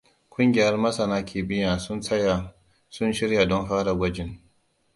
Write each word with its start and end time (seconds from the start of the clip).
Kungiyar 0.31 0.75
masana 0.83 1.17
kimiyya 1.27 1.79
sun 1.79 1.99
tsaya, 2.01 2.55
sun 2.89 3.11
shirya 3.13 3.45
don 3.49 3.67
fara 3.67 3.93
gwajin. 3.93 4.39